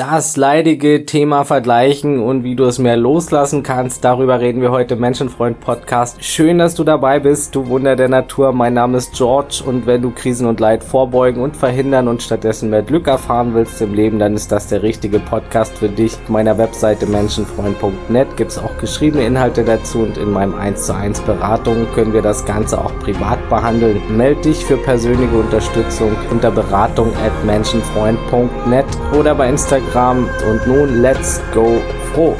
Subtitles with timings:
[0.00, 4.02] das leidige Thema vergleichen und wie du es mehr loslassen kannst.
[4.02, 6.24] Darüber reden wir heute im Menschenfreund Podcast.
[6.24, 8.52] Schön, dass du dabei bist, du Wunder der Natur.
[8.52, 12.70] Mein Name ist George und wenn du Krisen und Leid vorbeugen und verhindern und stattdessen
[12.70, 16.14] mehr Glück erfahren willst im Leben, dann ist das der richtige Podcast für dich.
[16.14, 20.94] Auf meiner Webseite menschenfreund.net gibt es auch geschriebene Inhalte dazu und in meinem 1 zu
[20.94, 24.00] 1 Beratung können wir das Ganze auch privat behandeln.
[24.08, 31.02] Meld dich für persönliche Unterstützung unter beratung at menschenfreund.net oder bei Instagram Instagram und nun
[31.02, 31.80] let's go
[32.12, 32.36] froh.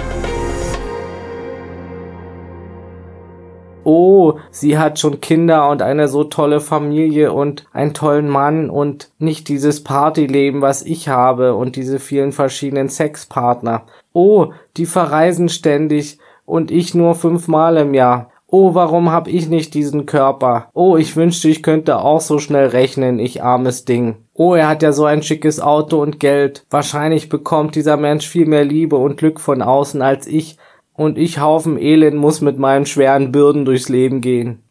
[3.82, 9.10] Oh, sie hat schon Kinder und eine so tolle Familie und einen tollen Mann und
[9.18, 13.82] nicht dieses Partyleben, was ich habe und diese vielen verschiedenen Sexpartner.
[14.12, 18.30] Oh, die verreisen ständig und ich nur fünfmal im Jahr.
[18.46, 20.68] Oh, warum hab ich nicht diesen Körper?
[20.74, 24.16] Oh, ich wünschte, ich könnte auch so schnell rechnen, ich armes Ding.
[24.42, 26.64] Oh, er hat ja so ein schickes Auto und Geld.
[26.70, 30.56] Wahrscheinlich bekommt dieser Mensch viel mehr Liebe und Glück von außen als ich,
[30.94, 34.62] und ich Haufen Elend muss mit meinen schweren Bürden durchs Leben gehen.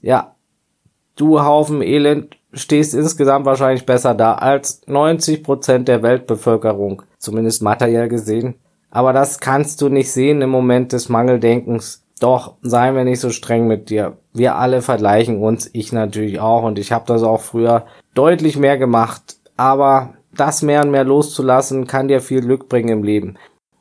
[0.00, 0.36] Ja,
[1.16, 8.08] du Haufen Elend stehst insgesamt wahrscheinlich besser da als 90 Prozent der Weltbevölkerung, zumindest materiell
[8.08, 8.54] gesehen.
[8.92, 12.04] Aber das kannst du nicht sehen im Moment des Mangeldenkens.
[12.20, 14.18] Doch, seien wir nicht so streng mit dir.
[14.38, 18.78] Wir alle vergleichen uns, ich natürlich auch, und ich habe das auch früher deutlich mehr
[18.78, 23.36] gemacht, aber das mehr und mehr loszulassen kann dir viel Glück bringen im Leben.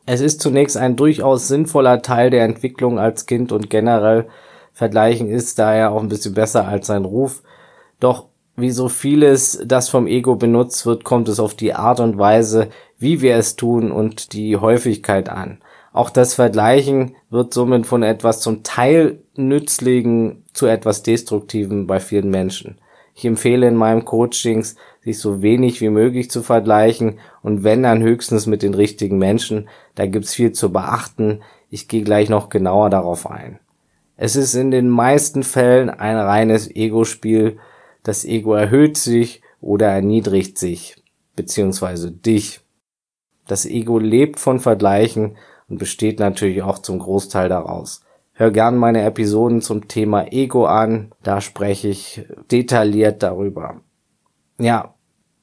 [0.08, 4.28] Es ist zunächst ein durchaus sinnvoller Teil der Entwicklung als Kind und generell
[4.74, 7.44] vergleichen ist daher auch ein bisschen besser als sein Ruf.
[8.00, 12.18] Doch wie so vieles, das vom Ego benutzt wird, kommt es auf die Art und
[12.18, 15.60] Weise, wie wir es tun und die Häufigkeit an.
[15.94, 22.30] Auch das Vergleichen wird somit von etwas zum Teil nützlichen zu etwas Destruktiven bei vielen
[22.30, 22.80] Menschen.
[23.16, 28.04] Ich empfehle in meinem Coachings, sich so wenig wie möglich zu vergleichen und wenn dann
[28.04, 29.70] höchstens mit den richtigen Menschen.
[29.96, 31.42] Da gibt's viel zu beachten.
[31.72, 33.60] Ich gehe gleich noch genauer darauf ein.
[34.18, 37.58] Es ist in den meisten Fällen ein reines Ego-Spiel.
[38.04, 40.96] Das Ego erhöht sich oder erniedrigt sich,
[41.36, 42.62] beziehungsweise dich.
[43.48, 45.38] Das Ego lebt von Vergleichen
[45.70, 48.02] und besteht natürlich auch zum Großteil daraus.
[48.34, 53.82] Hör gern meine Episoden zum Thema Ego an, da spreche ich detailliert darüber.
[54.60, 54.94] Ja,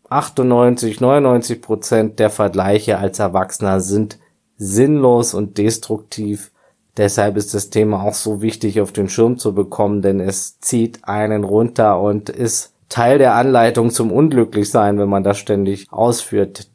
[0.09, 4.19] 98, 99 Prozent der Vergleiche als Erwachsener sind
[4.57, 6.53] sinnlos und destruktiv.
[6.97, 11.09] Deshalb ist das Thema auch so wichtig auf den Schirm zu bekommen, denn es zieht
[11.09, 16.71] einen runter und ist Teil der Anleitung zum Unglücklichsein, wenn man das ständig ausführt.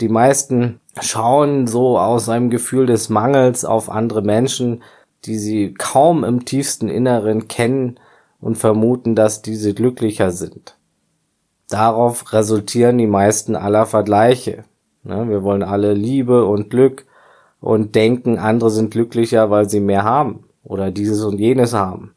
[0.00, 4.82] Die meisten schauen so aus einem Gefühl des Mangels auf andere Menschen,
[5.24, 7.98] die sie kaum im tiefsten Inneren kennen
[8.40, 10.76] und vermuten, dass diese glücklicher sind.
[11.68, 14.64] Darauf resultieren die meisten aller Vergleiche.
[15.02, 17.06] Ne, wir wollen alle Liebe und Glück
[17.60, 22.14] und denken, andere sind glücklicher, weil sie mehr haben oder dieses und jenes haben.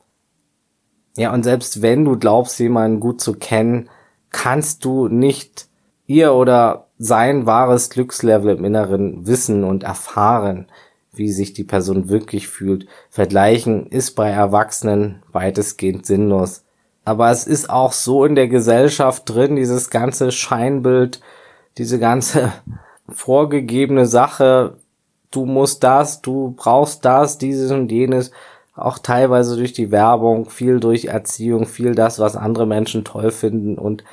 [1.18, 3.90] Ja, und selbst wenn du glaubst, jemanden gut zu kennen,
[4.30, 5.68] kannst du nicht
[6.06, 10.68] ihr oder sein wahres Glückslevel im Inneren wissen und erfahren
[11.12, 12.88] wie sich die Person wirklich fühlt.
[13.10, 16.64] Vergleichen ist bei Erwachsenen weitestgehend sinnlos.
[17.04, 21.20] Aber es ist auch so in der Gesellschaft drin, dieses ganze Scheinbild,
[21.78, 22.54] diese ganze
[23.10, 24.78] vorgegebene Sache,
[25.32, 28.32] du musst das, du brauchst das, dieses und jenes,
[28.76, 33.78] auch teilweise durch die Werbung, viel durch Erziehung, viel das, was andere Menschen toll finden
[33.78, 34.04] und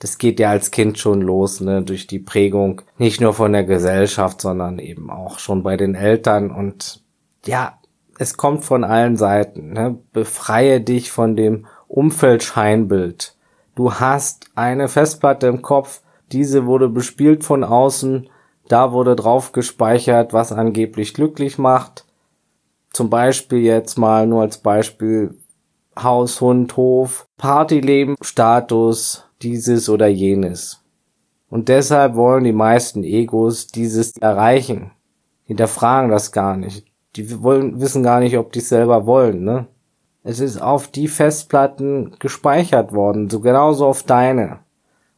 [0.00, 3.64] das geht ja als Kind schon los, ne, durch die Prägung, nicht nur von der
[3.64, 7.04] Gesellschaft, sondern eben auch schon bei den Eltern und
[7.46, 7.78] ja,
[8.18, 13.36] es kommt von allen Seiten, ne, befreie dich von dem Umfeldscheinbild.
[13.74, 16.00] Du hast eine Festplatte im Kopf,
[16.32, 18.28] diese wurde bespielt von außen,
[18.68, 22.06] da wurde drauf gespeichert, was angeblich glücklich macht.
[22.92, 25.34] Zum Beispiel jetzt mal nur als Beispiel
[26.02, 30.84] Haus, Hund, Hof, Partyleben, Status, dieses oder jenes.
[31.48, 34.92] Und deshalb wollen die meisten Egos dieses erreichen.
[35.44, 36.86] Hinterfragen das gar nicht.
[37.16, 39.66] Die wollen, wissen gar nicht, ob die es selber wollen, ne?
[40.22, 44.60] Es ist auf die Festplatten gespeichert worden, so genauso auf deine.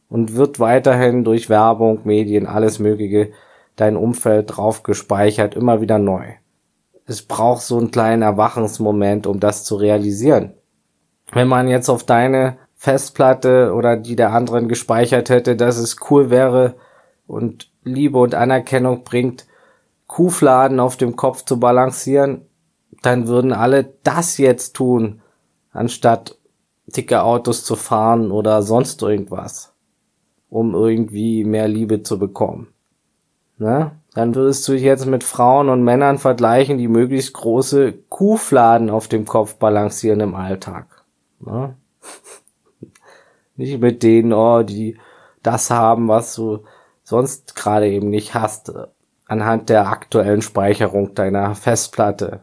[0.09, 3.31] Und wird weiterhin durch Werbung, Medien, alles mögliche,
[3.75, 6.25] dein Umfeld drauf gespeichert, immer wieder neu.
[7.05, 10.53] Es braucht so einen kleinen Erwachensmoment, um das zu realisieren.
[11.33, 16.29] Wenn man jetzt auf deine Festplatte oder die der anderen gespeichert hätte, dass es cool
[16.29, 16.75] wäre
[17.27, 19.47] und Liebe und Anerkennung bringt,
[20.07, 22.45] Kuhfladen auf dem Kopf zu balancieren,
[23.01, 25.21] dann würden alle das jetzt tun,
[25.71, 26.37] anstatt
[26.85, 29.73] dicke Autos zu fahren oder sonst irgendwas,
[30.49, 32.67] um irgendwie mehr Liebe zu bekommen.
[33.57, 33.91] ne?
[34.13, 39.07] Dann würdest du dich jetzt mit Frauen und Männern vergleichen, die möglichst große Kuhfladen auf
[39.07, 40.92] dem Kopf balancieren im Alltag.
[41.45, 41.75] Ne?
[43.55, 44.97] Nicht mit denen, oh, die
[45.41, 46.63] das haben, was du
[47.03, 48.87] sonst gerade eben nicht hast, äh,
[49.25, 52.41] anhand der aktuellen Speicherung deiner Festplatte.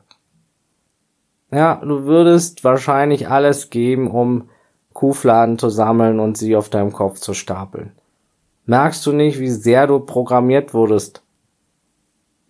[1.51, 4.51] Ja, du würdest wahrscheinlich alles geben, um
[4.93, 7.93] Kuhfladen zu sammeln und sie auf deinem Kopf zu stapeln.
[8.67, 11.23] Merkst du nicht, wie sehr du programmiert wurdest?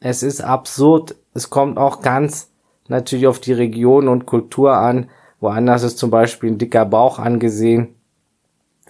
[0.00, 1.17] Es ist absurd.
[1.32, 2.50] Es kommt auch ganz
[2.88, 5.08] natürlich auf die Region und Kultur an.
[5.41, 7.97] Woanders ist zum Beispiel ein dicker Bauch angesehen.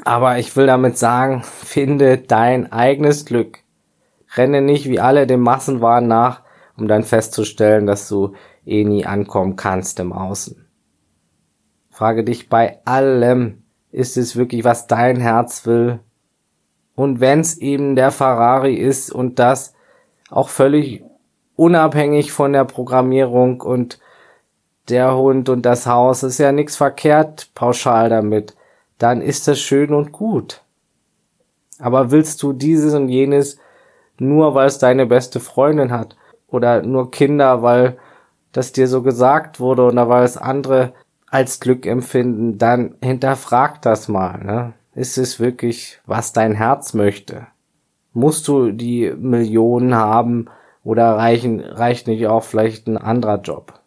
[0.05, 3.61] Aber ich will damit sagen, finde dein eigenes Glück.
[4.37, 6.43] Renne nicht wie alle dem Massenwahn nach,
[6.77, 10.67] um dann festzustellen, dass du eh nie ankommen kannst im Außen.
[11.91, 16.01] Frage dich bei allem, ist es wirklich, was dein Herz will?
[16.95, 19.75] Und wenn's eben der Ferrari ist und das
[20.31, 21.03] auch völlig
[21.57, 23.99] unabhängig von der Programmierung und
[24.91, 28.55] der Hund und das Haus, ist ja nichts verkehrt pauschal damit
[29.01, 30.63] dann ist das schön und gut.
[31.79, 33.59] Aber willst du dieses und jenes
[34.19, 36.17] nur, weil es deine beste Freundin hat?
[36.47, 37.97] Oder nur Kinder, weil
[38.53, 40.93] das dir so gesagt wurde oder weil es andere
[41.27, 44.45] als Glück empfinden, dann hinterfrag das mal.
[44.45, 44.75] Ne?
[44.95, 47.47] Ist es wirklich, was dein Herz möchte?
[48.13, 50.47] Musst du die Millionen haben
[50.85, 53.80] oder reichen, reicht nicht auch vielleicht ein anderer Job?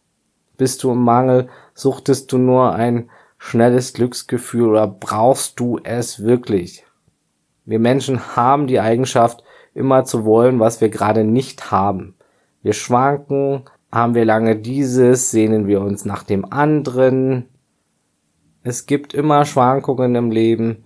[0.58, 1.50] Bist du im Mangel?
[1.74, 6.86] Suchtest du nur ein schnelles Glücksgefühl oder brauchst du es wirklich?
[7.66, 12.16] Wir Menschen haben die Eigenschaft, immer zu wollen, was wir gerade nicht haben.
[12.62, 17.50] Wir schwanken, haben wir lange dieses, sehnen wir uns nach dem anderen.
[18.64, 20.84] Es gibt immer Schwankungen im Leben.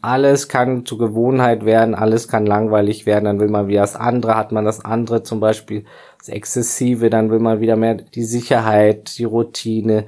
[0.00, 4.36] Alles kann zur Gewohnheit werden, alles kann langweilig werden, dann will man wieder das andere,
[4.36, 5.84] hat man das andere zum Beispiel
[6.18, 10.06] das Exzessive, dann will man wieder mehr die Sicherheit, die Routine,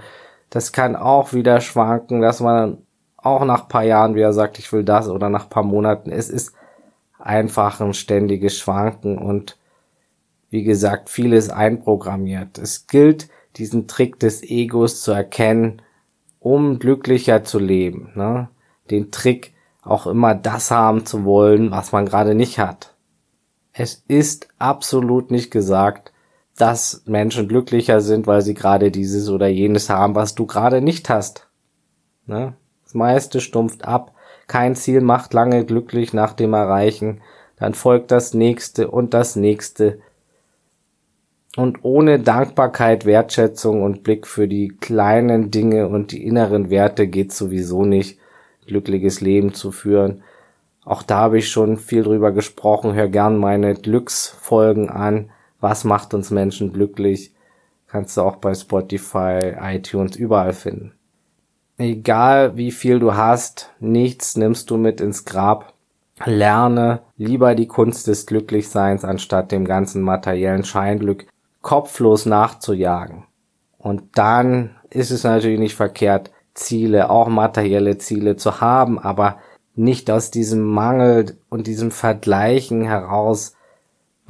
[0.50, 2.78] das kann auch wieder schwanken, dass man
[3.16, 6.10] auch nach paar Jahren wieder sagt, ich will das oder nach paar Monaten.
[6.10, 6.54] Es ist
[7.18, 9.56] einfach ein ständiges Schwanken und
[10.48, 12.58] wie gesagt, vieles einprogrammiert.
[12.58, 15.82] Es gilt, diesen Trick des Egos zu erkennen,
[16.40, 18.10] um glücklicher zu leben.
[18.16, 18.48] Ne?
[18.90, 22.89] Den Trick, auch immer das haben zu wollen, was man gerade nicht hat.
[23.82, 26.12] Es ist absolut nicht gesagt,
[26.54, 31.08] dass Menschen glücklicher sind, weil sie gerade dieses oder jenes haben, was du gerade nicht
[31.08, 31.48] hast.
[32.26, 32.52] Ne?
[32.84, 34.12] Das meiste stumpft ab.
[34.48, 37.22] Kein Ziel macht lange glücklich nach dem Erreichen.
[37.56, 40.00] Dann folgt das nächste und das nächste.
[41.56, 47.32] Und ohne Dankbarkeit, Wertschätzung und Blick für die kleinen Dinge und die inneren Werte geht
[47.32, 48.18] sowieso nicht,
[48.66, 50.22] glückliches Leben zu führen.
[50.90, 52.94] Auch da habe ich schon viel drüber gesprochen.
[52.94, 57.32] Hör gern meine Glücksfolgen an was macht uns Menschen glücklich?
[57.86, 60.92] Kannst du auch bei Spotify, iTunes, überall finden.
[61.76, 65.74] Egal wie viel du hast, nichts nimmst du mit ins Grab.
[66.24, 71.26] Lerne lieber die Kunst des Glücklichseins, anstatt dem ganzen materiellen Scheinglück
[71.62, 73.24] kopflos nachzujagen.
[73.78, 79.38] Und dann ist es natürlich nicht verkehrt, Ziele, auch materielle Ziele zu haben, aber
[79.80, 83.54] nicht aus diesem Mangel und diesem Vergleichen heraus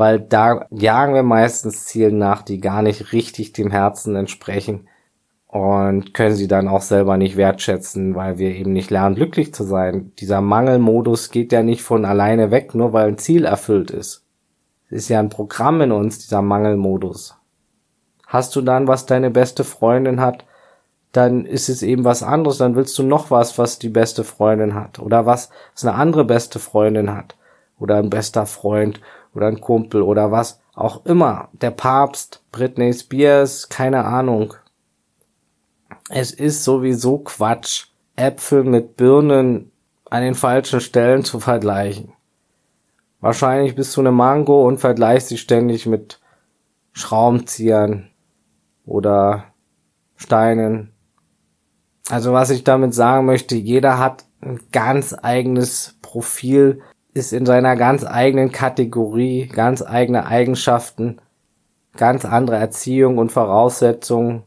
[0.01, 4.89] weil da jagen wir meistens Zielen nach, die gar nicht richtig dem Herzen entsprechen
[5.47, 9.63] und können sie dann auch selber nicht wertschätzen, weil wir eben nicht lernen, glücklich zu
[9.63, 10.13] sein.
[10.19, 14.25] Dieser Mangelmodus geht ja nicht von alleine weg, nur weil ein Ziel erfüllt ist.
[14.87, 17.37] Es ist ja ein Programm in uns, dieser Mangelmodus.
[18.27, 20.47] Hast du dann, was deine beste Freundin hat,
[21.13, 24.75] dann ist es eben was anderes, dann willst du noch was, was die beste Freundin
[24.75, 27.37] hat oder was, was eine andere beste Freundin hat
[27.79, 29.01] oder ein bester Freund
[29.35, 31.49] oder ein Kumpel oder was auch immer.
[31.53, 34.55] Der Papst, Britney Spears, keine Ahnung.
[36.09, 37.87] Es ist sowieso Quatsch,
[38.17, 39.73] Äpfel mit Birnen
[40.09, 42.13] an den falschen Stellen zu vergleichen.
[43.21, 46.21] Wahrscheinlich bist du eine Mango und vergleichst sie ständig mit
[46.93, 48.11] Schraubenziehern
[48.87, 49.45] oder
[50.17, 50.93] Steinen.
[52.11, 56.81] Also was ich damit sagen möchte, jeder hat ein ganz eigenes Profil,
[57.15, 61.21] ist in seiner ganz eigenen Kategorie, ganz eigene Eigenschaften,
[61.97, 64.43] ganz andere Erziehung und Voraussetzungen.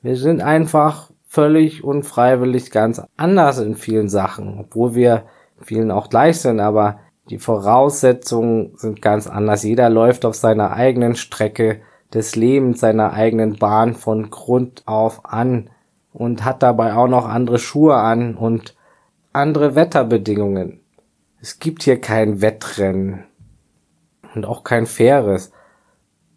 [0.00, 5.24] Wir sind einfach völlig unfreiwillig ganz anders in vielen Sachen, obwohl wir
[5.60, 9.62] vielen auch gleich sind, aber die Voraussetzungen sind ganz anders.
[9.62, 11.80] Jeder läuft auf seiner eigenen Strecke
[12.12, 15.70] des Lebens, seiner eigenen Bahn von Grund auf an
[16.12, 18.76] und hat dabei auch noch andere Schuhe an und
[19.32, 20.80] andere Wetterbedingungen.
[21.40, 23.24] Es gibt hier kein Wettrennen
[24.34, 25.50] und auch kein faires.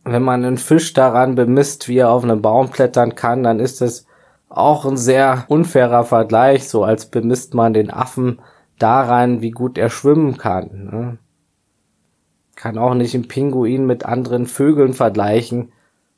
[0.03, 3.81] Wenn man einen Fisch daran bemisst, wie er auf einen Baum klettern kann, dann ist
[3.81, 4.07] es
[4.49, 8.41] auch ein sehr unfairer Vergleich, so als bemisst man den Affen
[8.79, 11.19] daran, wie gut er schwimmen kann.
[12.57, 15.71] Kann auch nicht einen Pinguin mit anderen Vögeln vergleichen.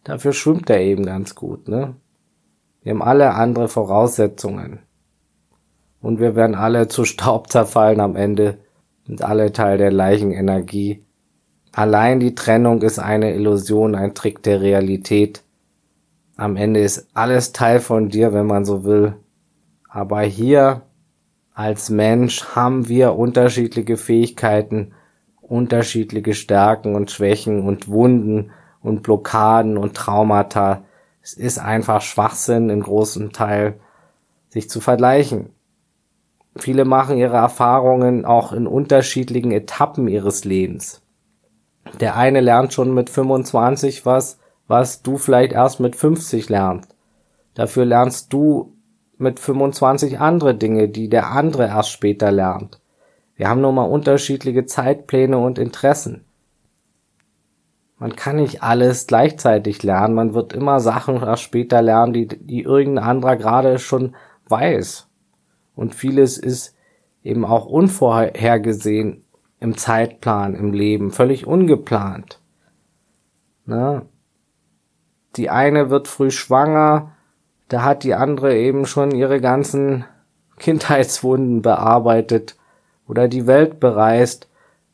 [0.05, 1.67] Dafür schwimmt er eben ganz gut.
[1.67, 1.95] Ne?
[2.81, 4.79] Wir haben alle andere Voraussetzungen.
[6.01, 8.57] Und wir werden alle zu Staub zerfallen am Ende,
[9.05, 11.03] sind alle Teil der gleichen Energie.
[11.73, 15.43] Allein die Trennung ist eine Illusion, ein Trick der Realität.
[16.37, 19.15] Am Ende ist alles Teil von dir, wenn man so will.
[19.89, 20.83] Aber hier
[21.53, 24.93] als Mensch haben wir unterschiedliche Fähigkeiten,
[25.49, 28.51] unterschiedliche Stärken und Schwächen und Wunden
[28.81, 30.83] und Blockaden und Traumata.
[31.21, 33.79] Es ist einfach Schwachsinn in großem Teil,
[34.49, 35.49] sich zu vergleichen.
[36.55, 41.01] Viele machen ihre Erfahrungen auch in unterschiedlichen Etappen ihres Lebens.
[41.99, 46.95] Der eine lernt schon mit 25 was, was du vielleicht erst mit 50 lernst.
[47.55, 48.73] Dafür lernst du
[49.17, 52.79] mit 25 andere Dinge, die der andere erst später lernt.
[53.39, 56.25] Wir haben nun mal unterschiedliche Zeitpläne und Interessen.
[57.97, 62.63] Man kann nicht alles gleichzeitig lernen, man wird immer Sachen erst später lernen, die, die
[62.63, 64.17] irgendein anderer gerade schon
[64.49, 65.07] weiß.
[65.73, 66.75] Und vieles ist
[67.23, 69.23] eben auch unvorhergesehen
[69.61, 72.41] im Zeitplan, im Leben, völlig ungeplant.
[73.65, 74.05] Ne?
[75.37, 77.13] die eine wird früh schwanger,
[77.69, 80.03] da hat die andere eben schon ihre ganzen
[80.59, 82.58] Kindheitswunden bearbeitet
[83.09, 84.47] oder die Welt bereist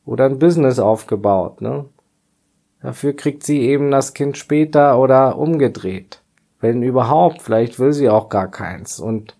[0.05, 1.85] oder ein Business aufgebaut, ne?
[2.81, 6.21] Dafür kriegt sie eben das Kind später oder umgedreht.
[6.59, 9.35] Wenn überhaupt, vielleicht will sie auch gar keins und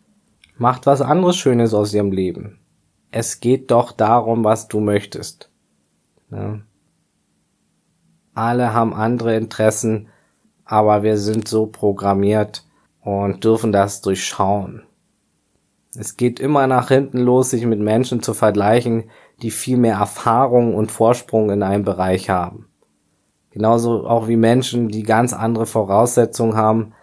[0.58, 2.60] macht was anderes Schönes aus ihrem Leben.
[3.12, 5.50] Es geht doch darum, was du möchtest.
[6.30, 6.64] Ne?
[8.34, 10.10] Alle haben andere Interessen,
[10.66, 12.66] aber wir sind so programmiert
[13.02, 14.84] und dürfen das durchschauen.
[15.96, 19.10] Es geht immer nach hinten los, sich mit Menschen zu vergleichen,
[19.42, 22.68] die viel mehr Erfahrung und Vorsprung in einem Bereich haben.
[23.52, 26.94] Genauso auch wie Menschen, die ganz andere Voraussetzungen haben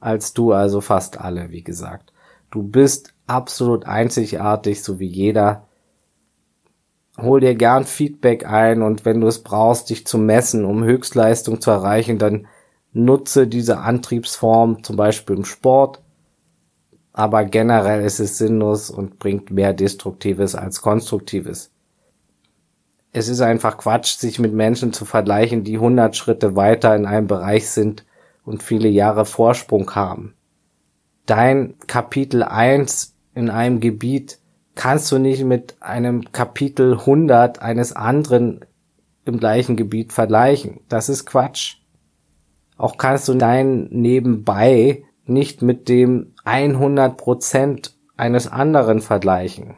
[0.00, 2.12] als du, also fast alle, wie gesagt.
[2.50, 5.66] Du bist absolut einzigartig, so wie jeder.
[7.18, 11.60] Hol dir gern Feedback ein und wenn du es brauchst, dich zu messen, um Höchstleistung
[11.60, 12.46] zu erreichen, dann
[12.92, 16.02] nutze diese Antriebsform zum Beispiel im Sport,
[17.16, 21.70] aber generell ist es sinnlos und bringt mehr Destruktives als Konstruktives.
[23.10, 27.26] Es ist einfach Quatsch, sich mit Menschen zu vergleichen, die 100 Schritte weiter in einem
[27.26, 28.04] Bereich sind
[28.44, 30.34] und viele Jahre Vorsprung haben.
[31.24, 34.38] Dein Kapitel 1 in einem Gebiet
[34.74, 38.60] kannst du nicht mit einem Kapitel 100 eines anderen
[39.24, 40.80] im gleichen Gebiet vergleichen.
[40.90, 41.78] Das ist Quatsch.
[42.76, 49.76] Auch kannst du dein Nebenbei nicht mit dem 100 Prozent eines anderen vergleichen.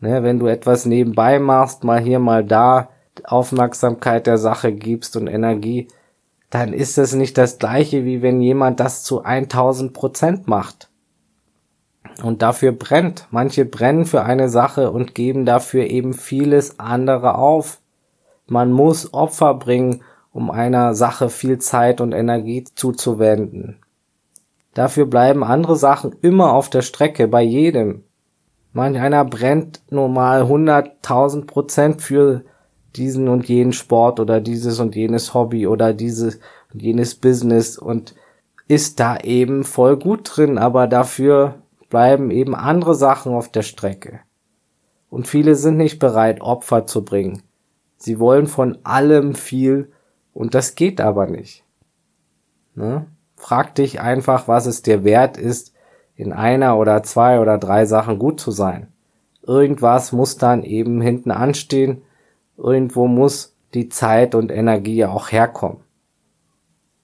[0.00, 2.90] Ne, wenn du etwas nebenbei machst, mal hier, mal da,
[3.24, 5.88] Aufmerksamkeit der Sache gibst und Energie,
[6.50, 10.90] dann ist es nicht das gleiche, wie wenn jemand das zu 1000 Prozent macht.
[12.22, 13.26] Und dafür brennt.
[13.30, 17.80] Manche brennen für eine Sache und geben dafür eben vieles andere auf.
[18.46, 20.02] Man muss Opfer bringen,
[20.32, 23.80] um einer Sache viel Zeit und Energie zuzuwenden.
[24.76, 28.04] Dafür bleiben andere Sachen immer auf der Strecke, bei jedem.
[28.74, 32.44] Manch einer brennt normal 100.000 Prozent für
[32.94, 36.40] diesen und jenen Sport oder dieses und jenes Hobby oder dieses
[36.74, 38.14] und jenes Business und
[38.68, 41.54] ist da eben voll gut drin, aber dafür
[41.88, 44.20] bleiben eben andere Sachen auf der Strecke.
[45.08, 47.42] Und viele sind nicht bereit, Opfer zu bringen.
[47.96, 49.90] Sie wollen von allem viel
[50.34, 51.64] und das geht aber nicht.
[52.74, 53.06] Ne?
[53.36, 55.72] Frag dich einfach, was es dir wert ist,
[56.14, 58.88] in einer oder zwei oder drei Sachen gut zu sein.
[59.42, 62.02] Irgendwas muss dann eben hinten anstehen.
[62.56, 65.78] Irgendwo muss die Zeit und Energie auch herkommen.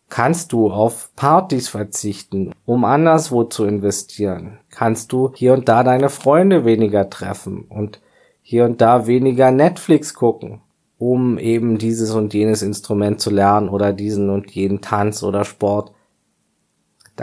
[0.09, 4.59] Kannst du auf Partys verzichten, um anderswo zu investieren?
[4.71, 8.01] Kannst du hier und da deine Freunde weniger treffen und
[8.43, 10.61] hier und da weniger Netflix gucken?
[11.03, 15.91] um eben dieses und jenes Instrument zu lernen oder diesen und jenen Tanz oder Sport.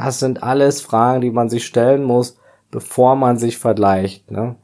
[0.01, 2.37] Das sind alles Fragen, die man sich stellen muss,
[2.71, 4.31] bevor man sich vergleicht.
[4.31, 4.55] Ne?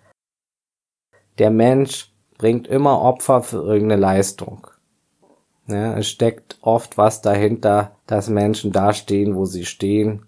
[1.40, 4.68] Der Mensch bringt immer Opfer für irgendeine Leistung.
[5.68, 5.94] Ne?
[6.00, 10.26] Es steckt oft was dahinter, dass Menschen da stehen, wo sie stehen.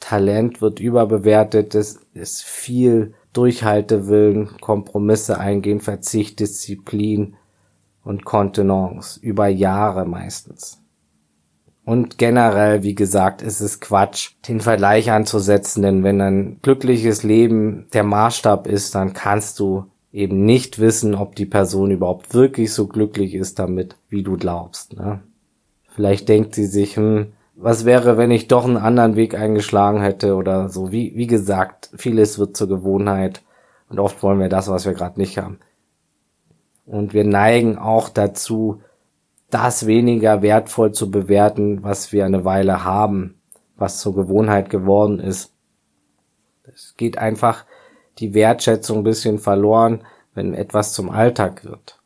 [0.00, 7.36] Talent wird überbewertet, es ist viel Durchhaltewillen, Kompromisse eingehen, Verzicht, Disziplin
[8.04, 10.82] und Kontenance über Jahre meistens.
[11.88, 17.86] Und generell, wie gesagt, ist es Quatsch, den Vergleich anzusetzen, denn wenn ein glückliches Leben
[17.94, 22.88] der Maßstab ist, dann kannst du eben nicht wissen, ob die Person überhaupt wirklich so
[22.88, 24.98] glücklich ist damit, wie du glaubst.
[24.98, 25.20] Ne?
[25.88, 30.34] Vielleicht denkt sie sich, hm, was wäre, wenn ich doch einen anderen Weg eingeschlagen hätte
[30.34, 30.92] oder so.
[30.92, 33.40] Wie, wie gesagt, vieles wird zur Gewohnheit
[33.88, 35.58] und oft wollen wir das, was wir gerade nicht haben.
[36.84, 38.82] Und wir neigen auch dazu,
[39.50, 43.40] das weniger wertvoll zu bewerten, was wir eine Weile haben,
[43.76, 45.52] was zur Gewohnheit geworden ist.
[46.64, 47.64] Es geht einfach
[48.18, 52.00] die Wertschätzung ein bisschen verloren, wenn etwas zum Alltag wird.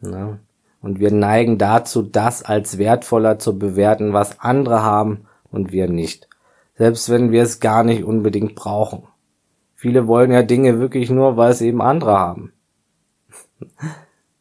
[0.00, 0.40] Ne?
[0.82, 6.28] Und wir neigen dazu, das als wertvoller zu bewerten, was andere haben und wir nicht.
[6.74, 9.04] Selbst wenn wir es gar nicht unbedingt brauchen.
[9.74, 12.52] Viele wollen ja Dinge wirklich nur, weil es eben andere haben.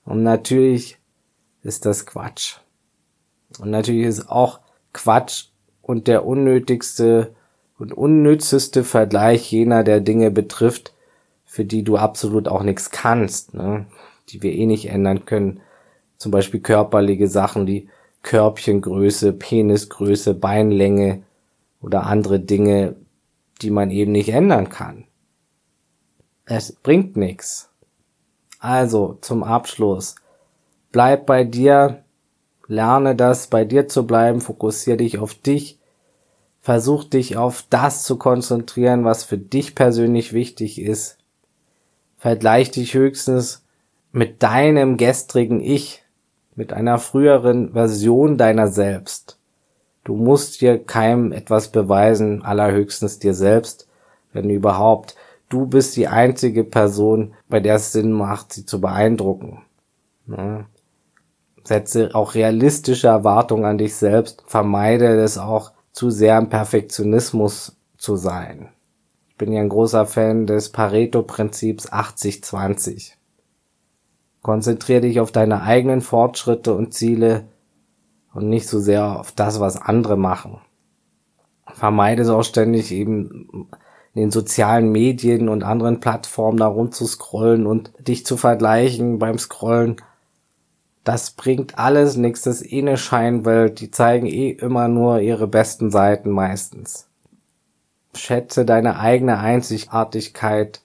[0.06, 1.00] Und natürlich
[1.66, 2.58] ist das Quatsch.
[3.60, 4.60] Und natürlich ist auch
[4.94, 5.48] Quatsch
[5.82, 7.36] und der unnötigste
[7.78, 10.94] und unnützeste Vergleich jener, der Dinge betrifft,
[11.46, 13.86] für die du absolut auch nichts kannst, ne?
[14.30, 15.62] die wir eh nicht ändern können,
[16.18, 17.90] zum Beispiel körperliche Sachen wie
[18.24, 21.24] Körbchengröße, Penisgröße, Beinlänge
[21.82, 22.96] oder andere Dinge,
[23.62, 25.06] die man eben nicht ändern kann.
[26.46, 27.70] Es bringt nichts.
[28.60, 30.16] Also zum Abschluss.
[30.96, 32.06] Bleib bei dir,
[32.68, 35.78] lerne das, bei dir zu bleiben, fokussiere dich auf dich,
[36.62, 41.18] versuch dich auf das zu konzentrieren, was für dich persönlich wichtig ist.
[42.16, 43.66] Vergleich dich höchstens
[44.14, 46.02] mit deinem gestrigen Ich
[46.56, 49.38] mit einer früheren Version deiner selbst.
[50.06, 53.90] Du musst dir keinem etwas beweisen, allerhöchstens dir selbst,
[54.32, 55.18] wenn überhaupt.
[55.50, 59.62] Du bist die einzige Person, bei der es Sinn macht, sie zu beeindrucken.
[60.26, 60.68] Ne?
[61.66, 64.44] Setze auch realistische Erwartungen an dich selbst.
[64.46, 68.70] Vermeide es auch zu sehr im Perfektionismus zu sein.
[69.30, 73.14] Ich bin ja ein großer Fan des Pareto-Prinzips 80-20.
[74.42, 77.48] Konzentriere dich auf deine eigenen Fortschritte und Ziele
[78.34, 80.62] und nicht so sehr auf das, was andere machen.
[81.74, 83.68] Vermeide es auch ständig eben
[84.14, 89.98] in den sozialen Medien und anderen Plattformen da rumzuscrollen und dich zu vergleichen beim Scrollen.
[91.06, 95.48] Das bringt alles nichts, das ist eh eine Scheinwelt, die zeigen eh immer nur ihre
[95.48, 97.08] besten Seiten meistens.
[98.14, 100.82] Schätze deine eigene Einzigartigkeit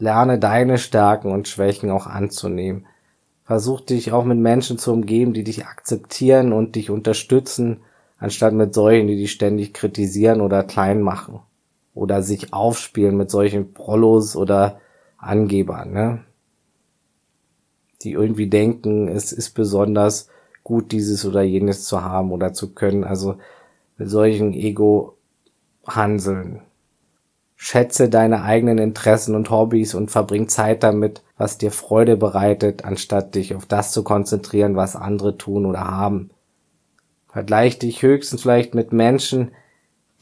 [0.00, 2.86] Lerne deine Stärken und Schwächen auch anzunehmen.
[3.42, 7.80] Versuch dich auch mit Menschen zu umgeben, die dich akzeptieren und dich unterstützen,
[8.18, 11.40] anstatt mit solchen, die dich ständig kritisieren oder klein machen.
[11.94, 14.80] Oder sich aufspielen mit solchen Prollos oder
[15.16, 16.24] Angebern, ne?
[18.02, 20.28] Die irgendwie denken, es ist besonders
[20.62, 23.04] gut, dieses oder jenes zu haben oder zu können.
[23.04, 23.36] Also
[23.96, 26.62] mit solchen Ego-Hanseln
[27.60, 33.34] Schätze deine eigenen Interessen und Hobbys und verbring Zeit damit, was dir Freude bereitet, anstatt
[33.34, 36.30] dich auf das zu konzentrieren, was andere tun oder haben.
[37.26, 39.50] Vergleich dich höchstens vielleicht mit Menschen,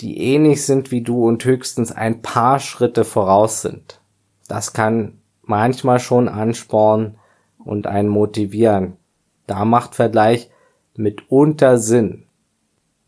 [0.01, 4.01] die ähnlich sind wie du und höchstens ein paar Schritte voraus sind.
[4.49, 7.19] Das kann manchmal schon anspornen
[7.67, 8.95] und einen motivieren.
[9.47, 10.51] Da macht Vergleich
[10.97, 12.25] mitunter Sinn.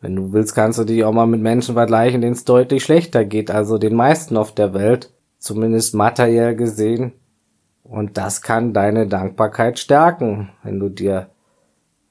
[0.01, 3.25] Wenn du willst, kannst du dich auch mal mit Menschen vergleichen, denen es deutlich schlechter
[3.25, 7.13] geht, also den meisten auf der Welt, zumindest materiell gesehen.
[7.83, 11.31] Und das kann deine Dankbarkeit stärken, wenn du dir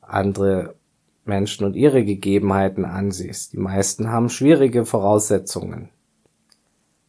[0.01, 0.75] andere
[1.23, 3.53] Menschen und ihre Gegebenheiten ansiehst.
[3.53, 5.89] Die meisten haben schwierige Voraussetzungen.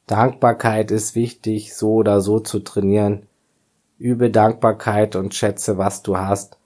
[0.06, 3.27] Dankbarkeit ist wichtig, so oder so zu trainieren.
[3.98, 6.58] Übe Dankbarkeit und schätze, was du hast,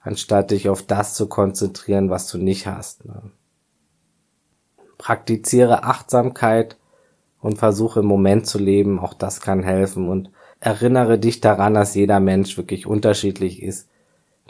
[0.00, 3.04] anstatt dich auf das zu konzentrieren, was du nicht hast.
[3.04, 3.30] Ne?
[4.98, 6.76] praktiziere Achtsamkeit
[7.40, 8.98] und versuche im Moment zu leben.
[8.98, 13.88] Auch das kann helfen und erinnere dich daran, dass jeder Mensch wirklich unterschiedlich ist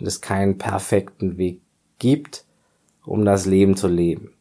[0.00, 1.60] und es keinen perfekten Weg
[1.98, 2.44] gibt,
[3.04, 4.32] um das Leben zu leben.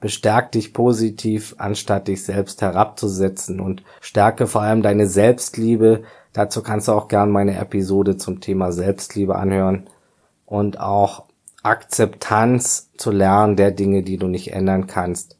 [0.00, 6.02] Bestärk dich positiv, anstatt dich selbst herabzusetzen und stärke vor allem deine Selbstliebe.
[6.34, 9.88] Dazu kannst du auch gern meine Episode zum Thema Selbstliebe anhören
[10.44, 11.24] und auch
[11.62, 15.38] Akzeptanz zu lernen der Dinge, die du nicht ändern kannst.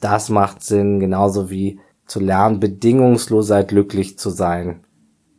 [0.00, 4.84] Das macht Sinn, genauso wie zu lernen, bedingungsloser glücklich zu sein.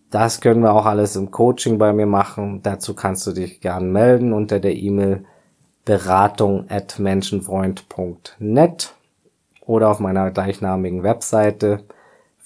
[0.09, 2.61] Das können wir auch alles im Coaching bei mir machen.
[2.63, 5.25] Dazu kannst du dich gern melden unter der E-Mail
[5.83, 8.95] beratung at menschenfreund.net
[9.65, 11.83] oder auf meiner gleichnamigen Webseite.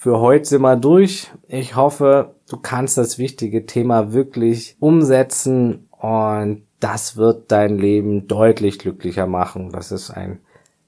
[0.01, 1.31] Für heute sind wir durch.
[1.47, 8.79] Ich hoffe, du kannst das wichtige Thema wirklich umsetzen und das wird dein Leben deutlich
[8.79, 9.69] glücklicher machen.
[9.71, 10.39] Das ist ein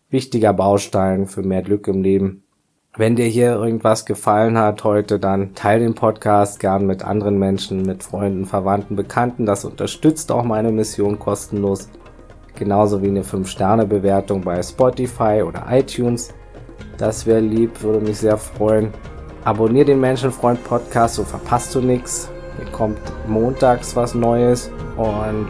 [0.10, 2.42] wichtiger Baustein für mehr Glück im Leben.
[2.98, 7.84] Wenn dir hier irgendwas gefallen hat heute, dann teile den Podcast gern mit anderen Menschen,
[7.84, 9.46] mit Freunden, Verwandten, Bekannten.
[9.46, 11.88] Das unterstützt auch meine Mission kostenlos.
[12.56, 16.34] Genauso wie eine 5-Sterne-Bewertung bei Spotify oder iTunes.
[16.98, 18.94] Das wäre lieb, würde mich sehr freuen.
[19.44, 22.30] Abonnier den Menschenfreund Podcast, so verpasst du nichts.
[22.58, 25.50] Hier kommt montags was Neues und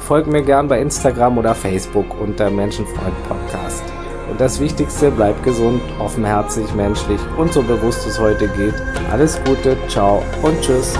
[0.00, 3.82] folg mir gern bei Instagram oder Facebook unter Menschenfreund Podcast.
[4.30, 8.74] Und das Wichtigste, bleib gesund, offenherzig, menschlich und so bewusst es heute geht.
[9.10, 10.94] Alles Gute, ciao und tschüss.